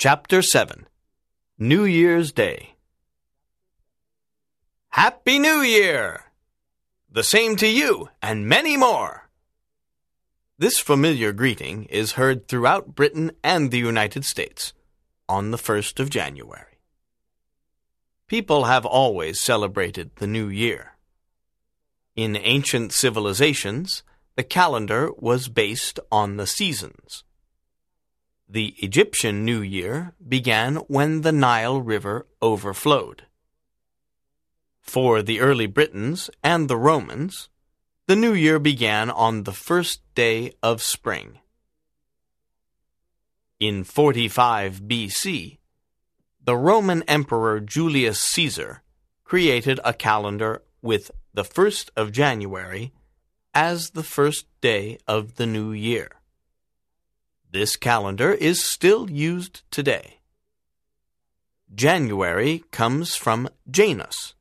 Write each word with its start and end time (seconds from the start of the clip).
Chapter 0.00 0.42
7 0.42 0.86
New 1.58 1.84
Year's 1.84 2.30
Day 2.30 2.76
Happy 4.90 5.40
New 5.40 5.60
Year! 5.60 6.26
The 7.10 7.24
same 7.24 7.56
to 7.56 7.66
you 7.66 8.08
and 8.22 8.46
many 8.46 8.76
more! 8.76 9.28
This 10.56 10.78
familiar 10.78 11.32
greeting 11.32 11.86
is 11.86 12.12
heard 12.12 12.46
throughout 12.46 12.94
Britain 12.94 13.32
and 13.42 13.72
the 13.72 13.78
United 13.78 14.24
States 14.24 14.72
on 15.28 15.50
the 15.50 15.58
1st 15.58 15.98
of 15.98 16.10
January. 16.10 16.78
People 18.28 18.66
have 18.66 18.86
always 18.86 19.40
celebrated 19.40 20.12
the 20.18 20.28
New 20.28 20.46
Year. 20.46 20.92
In 22.14 22.36
ancient 22.36 22.92
civilizations, 22.92 24.04
the 24.36 24.44
calendar 24.44 25.10
was 25.16 25.48
based 25.48 25.98
on 26.12 26.36
the 26.36 26.46
seasons. 26.46 27.24
The 28.50 28.74
Egyptian 28.78 29.44
New 29.44 29.60
Year 29.60 30.14
began 30.26 30.76
when 30.88 31.20
the 31.20 31.32
Nile 31.32 31.82
River 31.82 32.26
overflowed. 32.40 33.24
For 34.80 35.20
the 35.20 35.40
early 35.40 35.66
Britons 35.66 36.30
and 36.42 36.66
the 36.66 36.78
Romans, 36.78 37.50
the 38.06 38.16
New 38.16 38.32
Year 38.32 38.58
began 38.58 39.10
on 39.10 39.42
the 39.42 39.52
first 39.52 40.00
day 40.14 40.54
of 40.62 40.82
spring. 40.82 41.40
In 43.60 43.84
45 43.84 44.80
BC, 44.80 45.58
the 46.42 46.56
Roman 46.56 47.02
Emperor 47.02 47.60
Julius 47.60 48.18
Caesar 48.18 48.82
created 49.24 49.78
a 49.84 49.92
calendar 49.92 50.62
with 50.80 51.10
the 51.34 51.44
1st 51.44 51.90
of 51.96 52.12
January 52.12 52.92
as 53.52 53.90
the 53.90 54.02
first 54.02 54.46
day 54.62 54.96
of 55.06 55.34
the 55.34 55.44
new 55.44 55.72
year. 55.72 56.17
This 57.50 57.76
calendar 57.76 58.32
is 58.32 58.62
still 58.62 59.10
used 59.10 59.62
today. 59.70 60.18
January 61.74 62.64
comes 62.70 63.14
from 63.14 63.48
Janus, 63.70 64.34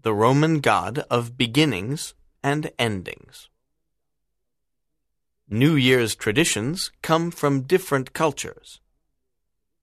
the 0.00 0.14
Roman 0.14 0.60
god 0.60 1.00
of 1.10 1.36
beginnings 1.36 2.14
and 2.42 2.70
endings. 2.78 3.50
New 5.48 5.74
Year's 5.74 6.14
traditions 6.14 6.90
come 7.02 7.30
from 7.30 7.62
different 7.62 8.14
cultures. 8.14 8.80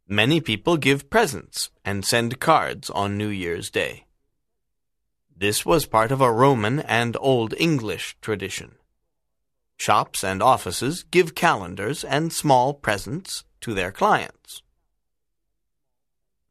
Many 0.08 0.42
people 0.42 0.78
give 0.78 1.10
presents 1.12 1.70
and 1.86 2.06
send 2.06 2.40
cards 2.40 2.90
on 2.90 3.18
New 3.18 3.28
Year's 3.28 3.70
Day. 3.70 4.06
This 5.36 5.64
was 5.64 5.86
part 5.86 6.12
of 6.12 6.22
a 6.22 6.32
Roman 6.32 6.80
and 6.80 7.16
Old 7.20 7.54
English 7.60 8.18
tradition. 8.22 8.76
Shops 9.78 10.24
and 10.24 10.42
offices 10.42 11.04
give 11.04 11.36
calendars 11.36 12.04
and 12.04 12.34
small 12.34 12.74
presents 12.74 13.44
to 13.62 13.74
their 13.74 13.92
clients. 13.92 14.62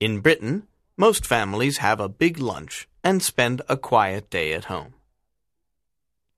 In 0.01 0.21
Britain, 0.21 0.69
most 0.97 1.27
families 1.27 1.79
have 1.79 2.01
a 2.01 2.09
big 2.09 2.39
lunch 2.39 2.89
and 3.03 3.23
spend 3.23 3.63
a 3.69 3.77
quiet 3.77 4.31
day 4.31 4.53
at 4.53 4.67
home. 4.67 4.95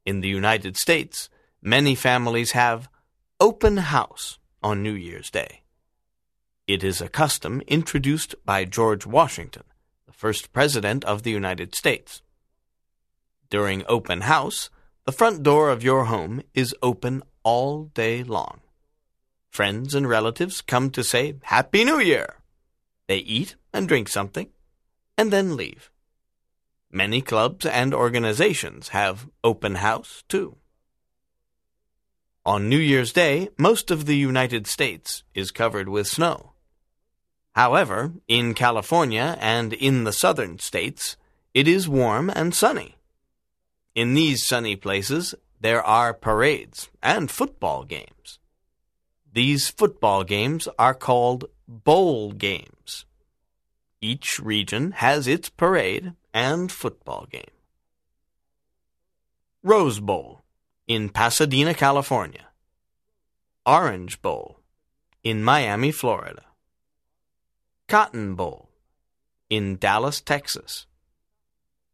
In 0.04 0.20
the 0.20 0.28
United 0.28 0.76
States, 0.76 1.28
many 1.60 1.94
families 1.94 2.52
have 2.52 2.88
open 3.38 3.76
house 3.76 4.38
on 4.62 4.82
New 4.82 4.92
Year's 4.92 5.30
Day. 5.30 5.62
It 6.66 6.82
is 6.82 7.00
a 7.00 7.08
custom 7.08 7.62
introduced 7.66 8.34
by 8.44 8.64
George 8.64 9.06
Washington, 9.06 9.64
the 10.06 10.12
first 10.12 10.52
president 10.52 11.04
of 11.04 11.22
the 11.22 11.30
United 11.30 11.74
States. 11.74 12.22
During 13.50 13.84
open 13.88 14.22
house, 14.22 14.70
the 15.08 15.12
front 15.12 15.42
door 15.42 15.70
of 15.70 15.82
your 15.82 16.04
home 16.04 16.42
is 16.52 16.76
open 16.82 17.22
all 17.42 17.84
day 17.94 18.22
long. 18.22 18.60
Friends 19.48 19.94
and 19.94 20.06
relatives 20.06 20.60
come 20.60 20.90
to 20.90 21.02
say 21.02 21.34
Happy 21.44 21.82
New 21.82 21.98
Year. 21.98 22.34
They 23.06 23.16
eat 23.16 23.54
and 23.72 23.88
drink 23.88 24.10
something 24.10 24.50
and 25.16 25.32
then 25.32 25.56
leave. 25.56 25.90
Many 26.92 27.22
clubs 27.22 27.64
and 27.64 27.94
organizations 27.94 28.88
have 28.88 29.30
open 29.42 29.76
house 29.76 30.24
too. 30.28 30.58
On 32.44 32.68
New 32.68 32.76
Year's 32.76 33.14
Day, 33.14 33.48
most 33.56 33.90
of 33.90 34.04
the 34.04 34.14
United 34.14 34.66
States 34.66 35.22
is 35.34 35.50
covered 35.50 35.88
with 35.88 36.06
snow. 36.06 36.52
However, 37.52 38.12
in 38.28 38.52
California 38.52 39.38
and 39.40 39.72
in 39.72 40.04
the 40.04 40.12
southern 40.12 40.58
states, 40.58 41.16
it 41.54 41.66
is 41.66 41.88
warm 41.88 42.28
and 42.28 42.54
sunny. 42.54 42.97
In 43.98 44.14
these 44.14 44.46
sunny 44.46 44.76
places, 44.76 45.34
there 45.60 45.82
are 45.82 46.14
parades 46.14 46.88
and 47.02 47.28
football 47.28 47.82
games. 47.82 48.38
These 49.32 49.70
football 49.70 50.22
games 50.22 50.68
are 50.78 50.94
called 50.94 51.46
bowl 51.66 52.30
games. 52.30 53.06
Each 54.00 54.38
region 54.38 54.92
has 54.92 55.26
its 55.26 55.48
parade 55.48 56.12
and 56.32 56.70
football 56.70 57.26
game. 57.28 57.56
Rose 59.64 59.98
Bowl 59.98 60.42
in 60.86 61.08
Pasadena, 61.08 61.74
California. 61.74 62.46
Orange 63.66 64.22
Bowl 64.22 64.60
in 65.24 65.42
Miami, 65.42 65.90
Florida. 65.90 66.44
Cotton 67.88 68.36
Bowl 68.36 68.68
in 69.50 69.76
Dallas, 69.76 70.20
Texas. 70.20 70.86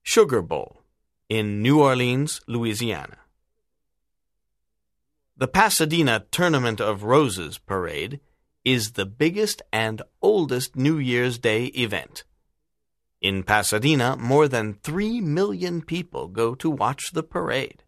Sugar 0.02 0.42
Bowl 0.42 0.83
in 1.28 1.62
New 1.62 1.80
Orleans, 1.80 2.40
Louisiana. 2.46 3.18
The 5.36 5.48
Pasadena 5.48 6.26
Tournament 6.30 6.80
of 6.80 7.02
Roses 7.02 7.58
Parade 7.58 8.20
is 8.64 8.92
the 8.92 9.06
biggest 9.06 9.62
and 9.72 10.00
oldest 10.22 10.76
New 10.76 10.98
Year's 10.98 11.38
Day 11.38 11.66
event. 11.66 12.24
In 13.20 13.42
Pasadena, 13.42 14.16
more 14.16 14.48
than 14.48 14.74
3 14.74 15.20
million 15.20 15.82
people 15.82 16.28
go 16.28 16.54
to 16.54 16.70
watch 16.70 17.12
the 17.12 17.22
parade. 17.22 17.82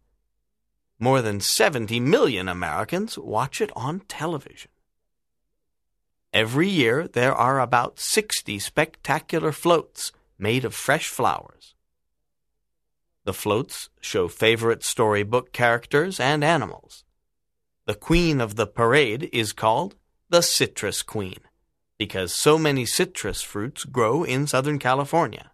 More 0.99 1.21
than 1.21 1.41
70 1.41 2.01
million 2.01 2.49
Americans 2.49 3.19
watch 3.19 3.61
it 3.61 3.71
on 3.77 4.01
television. 4.09 4.71
Every 6.33 6.69
year, 6.69 7.07
there 7.07 7.35
are 7.35 7.61
about 7.61 8.01
60 8.01 8.59
spectacular 8.59 9.53
floats 9.53 10.11
made 10.39 10.65
of 10.65 10.75
fresh 10.75 11.09
flowers. 11.09 11.76
The 13.27 13.35
floats 13.35 13.91
show 14.01 14.29
favorite 14.29 14.85
storybook 14.85 15.53
characters 15.53 16.21
and 16.21 16.45
animals. 16.45 17.03
The 17.85 17.97
queen 17.97 18.41
of 18.41 18.55
the 18.55 18.69
parade 18.69 19.29
is 19.33 19.53
called 19.53 19.97
the 20.29 20.43
Citrus 20.43 21.03
Queen 21.03 21.41
because 21.99 22.33
so 22.33 22.57
many 22.57 22.87
citrus 22.87 23.43
fruits 23.43 23.85
grow 23.85 24.23
in 24.23 24.47
Southern 24.47 24.79
California. 24.79 25.51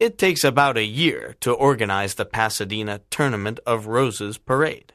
It 0.00 0.16
takes 0.16 0.42
about 0.42 0.78
a 0.78 0.84
year 0.84 1.36
to 1.40 1.52
organize 1.52 2.14
the 2.14 2.24
Pasadena 2.24 3.02
Tournament 3.10 3.60
of 3.66 3.88
Roses 3.88 4.38
parade. 4.38 4.94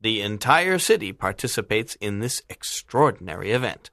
The 0.00 0.22
entire 0.22 0.80
city 0.80 1.12
participates 1.12 1.94
in 2.00 2.18
this 2.18 2.42
extraordinary 2.48 3.52
event. 3.52 3.90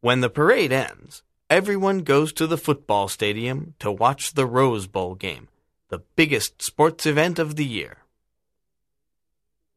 When 0.00 0.22
the 0.22 0.30
parade 0.30 0.72
ends, 0.72 1.22
everyone 1.48 2.00
goes 2.00 2.32
to 2.34 2.46
the 2.46 2.58
football 2.58 3.08
stadium 3.08 3.74
to 3.78 3.90
watch 3.90 4.34
the 4.34 4.46
Rose 4.46 4.86
Bowl 4.86 5.14
game, 5.14 5.48
the 5.88 6.02
biggest 6.16 6.62
sports 6.62 7.06
event 7.06 7.38
of 7.38 7.56
the 7.56 7.64
year. 7.64 7.98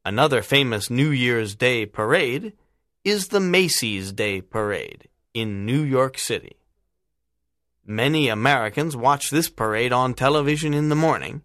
Another 0.03 0.41
famous 0.41 0.89
New 0.89 1.09
Year's 1.11 1.55
Day 1.55 1.85
parade 1.85 2.53
is 3.03 3.27
the 3.27 3.39
Macy's 3.39 4.11
Day 4.11 4.41
Parade 4.41 5.07
in 5.33 5.65
New 5.65 5.83
York 5.83 6.17
City. 6.17 6.57
Many 7.85 8.27
Americans 8.27 8.95
watch 8.95 9.29
this 9.29 9.49
parade 9.49 9.91
on 9.91 10.13
television 10.13 10.73
in 10.73 10.89
the 10.89 10.95
morning, 10.95 11.43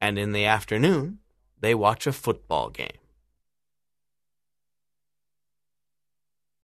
and 0.00 0.18
in 0.18 0.32
the 0.32 0.44
afternoon, 0.44 1.18
they 1.60 1.74
watch 1.74 2.06
a 2.06 2.12
football 2.12 2.70
game. 2.70 3.01